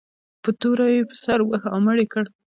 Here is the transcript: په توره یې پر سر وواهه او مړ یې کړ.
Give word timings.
په 0.43 0.49
توره 0.59 0.87
یې 0.95 1.01
پر 1.09 1.17
سر 1.23 1.39
وواهه 1.41 1.67
او 1.73 1.79
مړ 1.85 1.97
یې 2.01 2.07
کړ. 2.13 2.23